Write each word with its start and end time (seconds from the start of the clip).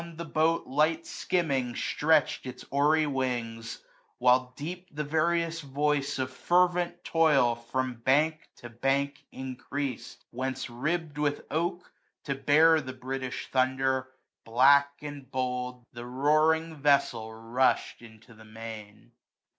The 0.15 0.25
boat, 0.25 0.65
light 0.65 1.05
skimming, 1.05 1.75
stretch'd 1.75 2.47
its 2.47 2.65
oary 2.71 3.05
wings; 3.05 3.83
While 4.17 4.51
deep 4.55 4.87
the 4.91 5.03
various 5.03 5.61
voice 5.61 6.17
of 6.17 6.31
fervent 6.33 7.03
toil 7.03 7.55
13a 7.55 7.65
From 7.65 7.93
bank 7.97 8.49
to 8.55 8.69
bank 8.71 9.23
increased; 9.31 10.25
whence 10.31 10.71
ribb'd 10.71 11.19
with 11.19 11.45
oak. 11.51 11.91
To 12.23 12.33
bear 12.33 12.81
the 12.81 12.93
British 12.93 13.51
Thunder, 13.51 14.07
black, 14.43 14.91
and 15.03 15.29
bold,* 15.29 15.85
The 15.93 16.07
roaring 16.07 16.77
vessel 16.77 17.31
rush'd 17.35 18.01
into 18.01 18.33
the 18.33 18.43
main. 18.43 19.11